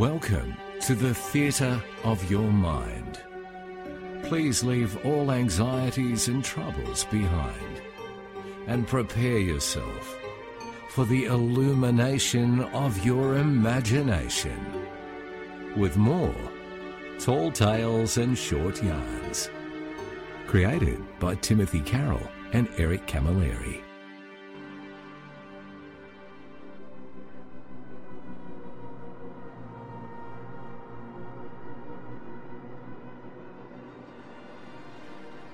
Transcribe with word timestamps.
Welcome 0.00 0.56
to 0.86 0.94
the 0.94 1.12
theatre 1.12 1.78
of 2.04 2.30
your 2.30 2.50
mind. 2.50 3.20
Please 4.22 4.64
leave 4.64 4.96
all 5.04 5.30
anxieties 5.30 6.28
and 6.28 6.42
troubles 6.42 7.04
behind 7.04 7.82
and 8.66 8.88
prepare 8.88 9.36
yourself 9.36 10.16
for 10.88 11.04
the 11.04 11.26
illumination 11.26 12.62
of 12.72 13.04
your 13.04 13.36
imagination 13.36 14.88
with 15.76 15.98
more 15.98 16.34
tall 17.18 17.52
tales 17.52 18.16
and 18.16 18.38
short 18.38 18.82
yarns. 18.82 19.50
Created 20.46 21.04
by 21.18 21.34
Timothy 21.34 21.80
Carroll 21.80 22.26
and 22.54 22.70
Eric 22.78 23.06
Camilleri. 23.06 23.82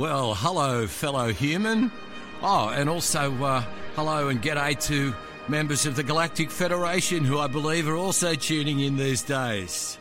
Well, 0.00 0.32
hello, 0.34 0.86
fellow 0.86 1.30
human. 1.30 1.92
Oh, 2.40 2.70
and 2.70 2.88
also 2.88 3.34
uh, 3.44 3.62
hello 3.96 4.28
and 4.28 4.40
g'day 4.40 4.82
to 4.86 5.14
members 5.46 5.84
of 5.84 5.94
the 5.94 6.02
Galactic 6.02 6.50
Federation 6.50 7.22
who 7.22 7.38
I 7.38 7.48
believe 7.48 7.86
are 7.86 7.98
also 7.98 8.34
tuning 8.34 8.80
in 8.80 8.96
these 8.96 9.20
days. 9.20 9.98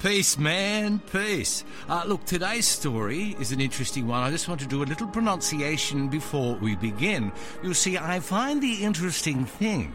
Peace, 0.00 0.36
man, 0.36 0.98
peace. 1.10 1.64
Uh, 1.88 2.02
look, 2.06 2.26
today's 2.26 2.66
story 2.66 3.34
is 3.40 3.52
an 3.52 3.60
interesting 3.62 4.06
one. 4.06 4.22
I 4.22 4.30
just 4.30 4.48
want 4.48 4.60
to 4.60 4.66
do 4.66 4.82
a 4.82 4.84
little 4.84 5.06
pronunciation 5.06 6.08
before 6.08 6.56
we 6.56 6.76
begin. 6.76 7.32
You 7.62 7.72
see, 7.72 7.96
I 7.96 8.20
find 8.20 8.62
the 8.62 8.84
interesting 8.84 9.46
thing 9.46 9.94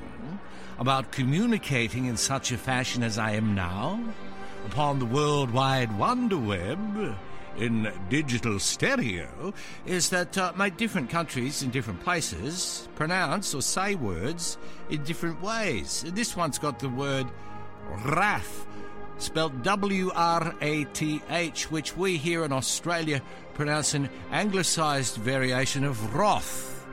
about 0.80 1.12
communicating 1.12 2.06
in 2.06 2.18
such 2.18 2.52
a 2.52 2.58
fashion 2.58 3.04
as 3.04 3.20
I 3.20 3.34
am 3.34 3.54
now 3.54 4.04
upon 4.66 4.98
the 4.98 5.06
World 5.06 5.52
Wide 5.52 5.96
Wonder 5.96 6.40
Web 6.40 6.80
in 7.58 7.92
digital 8.10 8.60
stereo 8.60 9.54
is 9.86 10.10
that 10.10 10.38
uh, 10.38 10.54
make 10.56 10.78
different 10.78 11.10
countries 11.10 11.64
in 11.64 11.70
different 11.70 12.00
places 12.04 12.88
pronounce 12.96 13.54
or 13.54 13.62
say 13.62 13.96
words 13.96 14.58
in 14.90 15.04
different 15.04 15.42
ways. 15.42 16.06
This 16.08 16.36
one's 16.36 16.60
got 16.60 16.80
the 16.80 16.90
word 16.90 17.28
wrath, 18.06 18.68
spelled 19.18 19.64
W 19.64 20.12
R 20.14 20.56
A 20.62 20.84
T 20.86 21.22
H, 21.30 21.72
which 21.72 21.98
we 21.98 22.18
here 22.18 22.44
in 22.46 22.52
Australia 22.52 23.22
pronounce 23.54 23.94
an 23.94 24.10
anglicised 24.32 25.16
variation 25.16 25.84
of 25.84 26.16
wrath, 26.16 26.86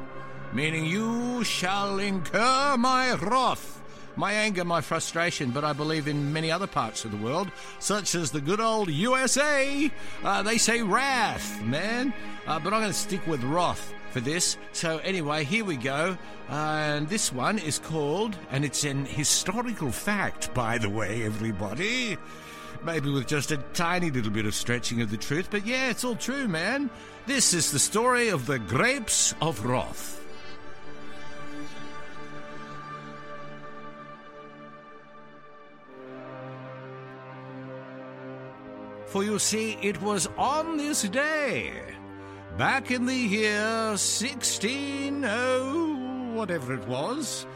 meaning 0.52 0.86
you 0.86 1.44
shall 1.44 1.98
incur 1.98 2.76
my 2.78 3.12
wrath 3.14 3.82
my 4.16 4.32
anger, 4.32 4.64
my 4.64 4.80
frustration, 4.80 5.50
but 5.50 5.64
I 5.64 5.72
believe 5.72 6.08
in 6.08 6.32
many 6.32 6.50
other 6.50 6.66
parts 6.66 7.04
of 7.04 7.10
the 7.10 7.16
world, 7.16 7.50
such 7.78 8.14
as 8.14 8.30
the 8.30 8.40
good 8.40 8.60
old 8.60 8.90
USA, 8.90 9.90
uh, 10.22 10.42
they 10.42 10.58
say 10.58 10.82
wrath, 10.82 11.62
man. 11.62 12.12
Uh, 12.46 12.58
but 12.58 12.72
I'm 12.72 12.80
going 12.80 12.92
to 12.92 12.98
stick 12.98 13.26
with 13.26 13.42
wrath 13.42 13.92
for 14.10 14.20
this. 14.20 14.56
So, 14.72 14.98
anyway, 14.98 15.44
here 15.44 15.64
we 15.64 15.76
go. 15.76 16.16
Uh, 16.48 16.52
and 16.52 17.08
this 17.08 17.32
one 17.32 17.58
is 17.58 17.78
called, 17.78 18.36
and 18.50 18.64
it's 18.64 18.84
an 18.84 19.06
historical 19.06 19.90
fact, 19.90 20.52
by 20.54 20.78
the 20.78 20.90
way, 20.90 21.24
everybody. 21.24 22.16
Maybe 22.84 23.10
with 23.10 23.26
just 23.26 23.50
a 23.50 23.56
tiny 23.72 24.10
little 24.10 24.30
bit 24.30 24.44
of 24.46 24.54
stretching 24.54 25.00
of 25.00 25.10
the 25.10 25.16
truth, 25.16 25.48
but 25.50 25.66
yeah, 25.66 25.90
it's 25.90 26.04
all 26.04 26.16
true, 26.16 26.46
man. 26.46 26.90
This 27.26 27.54
is 27.54 27.70
the 27.70 27.78
story 27.78 28.28
of 28.28 28.46
the 28.46 28.58
grapes 28.58 29.34
of 29.40 29.64
wrath. 29.64 30.23
For 39.06 39.22
you 39.22 39.38
see, 39.38 39.78
it 39.80 40.00
was 40.02 40.28
on 40.36 40.76
this 40.76 41.02
day, 41.02 41.72
back 42.58 42.90
in 42.90 43.06
the 43.06 43.14
year 43.14 43.96
16 43.96 45.24
oh, 45.24 46.32
whatever 46.34 46.74
it 46.74 46.86
was, 46.88 47.46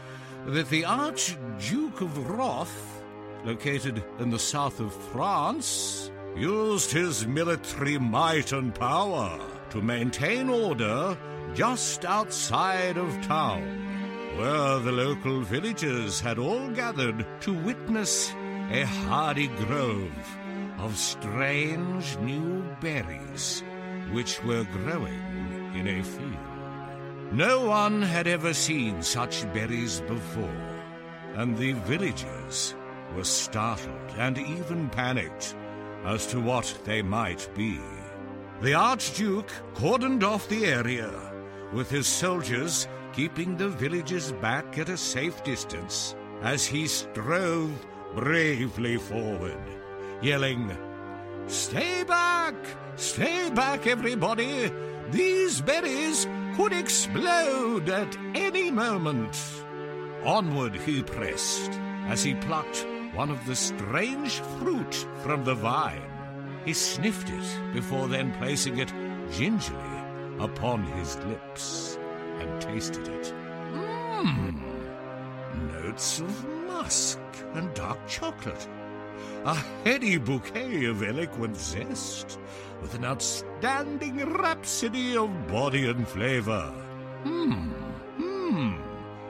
that 0.45 0.69
the 0.69 0.85
Archduke 0.85 2.01
of 2.01 2.29
Roth, 2.29 3.03
located 3.43 4.03
in 4.19 4.29
the 4.29 4.39
south 4.39 4.79
of 4.79 4.93
France, 4.93 6.11
used 6.35 6.91
his 6.91 7.27
military 7.27 7.97
might 7.97 8.51
and 8.53 8.73
power 8.73 9.39
to 9.71 9.81
maintain 9.81 10.49
order 10.49 11.17
just 11.53 12.05
outside 12.05 12.97
of 12.97 13.21
town, 13.21 13.63
where 14.37 14.79
the 14.79 14.91
local 14.91 15.41
villagers 15.41 16.21
had 16.21 16.39
all 16.39 16.69
gathered 16.69 17.25
to 17.41 17.53
witness 17.53 18.31
a 18.71 18.85
hardy 18.85 19.47
grove 19.47 20.37
of 20.81 20.95
strange 20.97 22.17
new 22.19 22.63
berries 22.79 23.63
which 24.11 24.41
were 24.43 24.63
growing 24.65 25.71
in 25.75 25.87
a 25.87 26.03
field. 26.03 27.33
No 27.33 27.67
one 27.67 28.01
had 28.01 28.27
ever 28.27 28.53
seen 28.53 29.03
such 29.03 29.51
berries 29.53 30.01
before, 30.01 30.83
and 31.35 31.57
the 31.57 31.73
villagers 31.73 32.75
were 33.15 33.23
startled 33.23 34.11
and 34.17 34.37
even 34.37 34.89
panicked 34.89 35.55
as 36.05 36.25
to 36.27 36.39
what 36.39 36.73
they 36.85 37.01
might 37.01 37.47
be. 37.55 37.79
The 38.61 38.73
Archduke 38.73 39.51
cordoned 39.75 40.23
off 40.23 40.47
the 40.47 40.65
area, 40.65 41.11
with 41.73 41.89
his 41.89 42.07
soldiers 42.07 42.87
keeping 43.13 43.57
the 43.57 43.69
villagers 43.69 44.31
back 44.31 44.77
at 44.77 44.89
a 44.89 44.97
safe 44.97 45.43
distance 45.43 46.15
as 46.41 46.65
he 46.65 46.87
strode 46.87 47.85
bravely 48.15 48.97
forward 48.97 49.78
yelling, 50.21 50.75
Stay 51.47 52.03
back! 52.03 52.55
Stay 52.95 53.49
back, 53.49 53.87
everybody! 53.87 54.71
These 55.11 55.61
berries 55.61 56.27
could 56.55 56.73
explode 56.73 57.89
at 57.89 58.15
any 58.35 58.69
moment. 58.69 59.35
Onward 60.23 60.75
he 60.75 61.01
pressed 61.01 61.71
as 62.07 62.23
he 62.23 62.35
plucked 62.35 62.85
one 63.13 63.31
of 63.31 63.43
the 63.45 63.55
strange 63.55 64.39
fruit 64.59 64.93
from 65.23 65.43
the 65.43 65.55
vine. 65.55 66.01
He 66.65 66.73
sniffed 66.73 67.29
it 67.29 67.73
before 67.73 68.07
then 68.07 68.31
placing 68.33 68.77
it 68.77 68.93
gingerly 69.31 69.99
upon 70.39 70.83
his 70.83 71.17
lips 71.25 71.97
and 72.39 72.61
tasted 72.61 73.07
it. 73.07 73.33
Mmm! 73.73 74.61
Notes 75.71 76.19
of 76.19 76.47
musk 76.67 77.19
and 77.53 77.73
dark 77.73 78.05
chocolate 78.07 78.67
a 79.45 79.55
heady 79.83 80.17
bouquet 80.17 80.85
of 80.85 81.03
eloquent 81.03 81.55
zest, 81.55 82.39
with 82.81 82.93
an 82.93 83.05
outstanding 83.05 84.17
rhapsody 84.33 85.17
of 85.17 85.47
body 85.47 85.89
and 85.89 86.07
flavor. 86.07 86.73
Hmm, 87.23 87.71
hmm. 88.17 88.73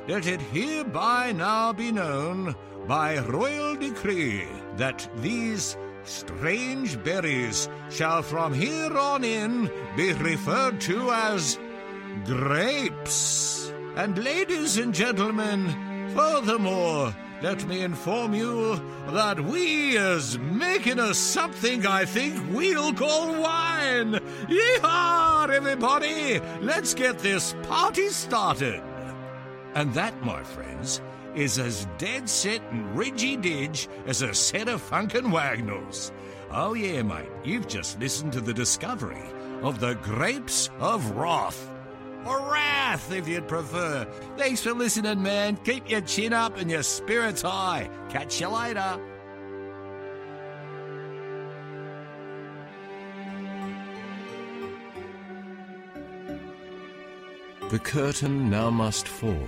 Let 0.07 0.27
it 0.27 0.41
hereby 0.41 1.33
now 1.33 1.73
be 1.73 1.91
known 1.91 2.55
by 2.87 3.19
royal 3.19 3.75
decree 3.75 4.47
that 4.77 5.07
these 5.17 5.77
strange 6.03 7.01
berries 7.03 7.69
shall 7.89 8.21
from 8.21 8.53
here 8.53 8.97
on 8.97 9.23
in 9.23 9.69
be 9.95 10.13
referred 10.13 10.81
to 10.81 11.11
as 11.11 11.59
grapes. 12.25 13.71
And 13.95 14.17
ladies 14.23 14.77
and 14.77 14.93
gentlemen, 14.93 15.69
furthermore, 16.15 17.13
let 17.41 17.65
me 17.67 17.81
inform 17.81 18.33
you 18.33 18.75
that 19.11 19.39
we 19.39 19.97
is 19.97 20.37
making 20.39 20.99
us 20.99 21.17
something 21.17 21.85
I 21.85 22.03
think 22.03 22.35
we'll 22.51 22.93
call 22.93 23.39
wine. 23.41 24.19
Yeehaw, 24.47 25.49
everybody! 25.49 26.39
Let's 26.61 26.93
get 26.93 27.19
this 27.19 27.55
party 27.63 28.09
started. 28.09 28.81
And 29.73 29.93
that, 29.93 30.21
my 30.21 30.43
friends, 30.43 31.01
is 31.33 31.59
as 31.59 31.87
dead 31.97 32.27
set 32.27 32.61
and 32.71 32.97
ridgy 32.97 33.37
didge 33.37 33.87
as 34.05 34.21
a 34.21 34.33
set 34.33 34.67
of 34.67 34.81
Funk 34.81 35.15
'n' 35.15 35.31
Wagnalls. 35.31 36.11
Oh 36.51 36.73
yeah, 36.73 37.03
mate, 37.03 37.29
you've 37.43 37.67
just 37.67 37.99
listened 37.99 38.33
to 38.33 38.41
the 38.41 38.53
discovery 38.53 39.23
of 39.61 39.79
the 39.79 39.93
grapes 39.95 40.69
of 40.79 41.11
wrath 41.11 41.69
or 42.25 42.51
wrath, 42.51 43.11
if 43.11 43.27
you'd 43.27 43.47
prefer. 43.47 44.05
Thanks 44.37 44.61
for 44.61 44.73
listening, 44.73 45.21
man. 45.21 45.57
Keep 45.57 45.89
your 45.89 46.01
chin 46.01 46.33
up 46.33 46.57
and 46.57 46.69
your 46.69 46.83
spirits 46.83 47.41
high. 47.41 47.89
Catch 48.09 48.41
you 48.41 48.49
later. 48.49 48.99
The 57.69 57.79
curtain 57.79 58.49
now 58.49 58.71
must 58.71 59.07
fall 59.07 59.47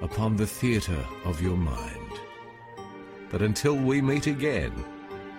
upon 0.00 0.36
the 0.36 0.46
theatre 0.46 1.04
of 1.26 1.42
your 1.42 1.56
mind. 1.56 1.98
But 3.30 3.42
until 3.42 3.74
we 3.74 4.00
meet 4.00 4.26
again, 4.26 4.72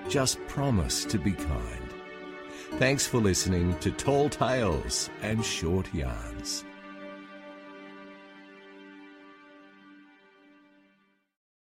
just 0.10 0.40
promise 0.48 1.06
to 1.06 1.18
be 1.18 1.32
kind. 1.32 1.83
Thanks 2.80 3.06
for 3.06 3.20
listening 3.20 3.78
to 3.80 3.92
Tall 3.92 4.30
Tales 4.30 5.12
and 5.22 5.46
Short 5.46 5.94
Yarns. 5.94 6.66